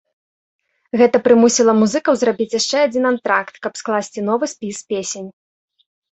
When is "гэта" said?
0.99-1.17